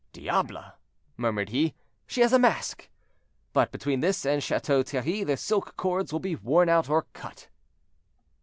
"Diable!" 0.13 0.63
murmured 1.15 1.49
he, 1.49 1.75
"she 2.07 2.21
has 2.21 2.33
a 2.33 2.39
mask. 2.39 2.89
But 3.53 3.71
between 3.71 3.99
this 3.99 4.25
and 4.25 4.41
Chateau 4.41 4.81
Thierry 4.81 5.23
the 5.23 5.37
silk 5.37 5.75
cords 5.77 6.11
will 6.11 6.19
be 6.19 6.35
worn 6.35 6.69
out 6.69 6.89
or 6.89 7.03
cut." 7.13 7.49